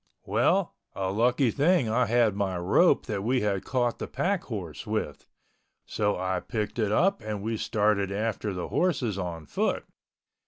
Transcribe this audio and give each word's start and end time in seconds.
Well, 0.25 0.73
a 0.95 1.11
lucky 1.11 1.51
thing 1.51 1.87
I 1.87 2.07
had 2.07 2.35
my 2.35 2.57
rope 2.57 3.05
that 3.05 3.23
we 3.23 3.41
had 3.41 3.63
caught 3.65 3.99
the 3.99 4.07
pack 4.07 4.45
horse 4.45 4.87
with. 4.87 5.27
So 5.85 6.17
I 6.17 6.39
picked 6.39 6.79
it 6.79 6.91
up 6.91 7.21
and 7.21 7.43
we 7.43 7.55
started 7.55 8.11
after 8.11 8.51
the 8.51 8.69
horses 8.69 9.19
on 9.19 9.45
foot. 9.45 9.85